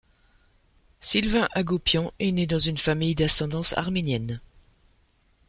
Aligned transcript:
Sylvain 0.99 1.47
Hagopian, 1.53 2.11
est 2.17 2.31
né 2.31 2.47
dans 2.47 2.57
une 2.57 2.79
famille 2.79 3.13
d'ascendance 3.13 3.77
arménienne. 3.77 4.41